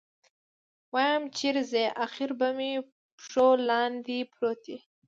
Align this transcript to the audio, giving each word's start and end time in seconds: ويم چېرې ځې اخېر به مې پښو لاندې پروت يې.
ويم 0.93 1.23
چېرې 1.37 1.63
ځې 1.71 1.83
اخېر 2.05 2.31
به 2.39 2.49
مې 2.57 2.71
پښو 3.17 3.47
لاندې 3.69 4.17
پروت 4.33 4.63
يې. 4.71 4.77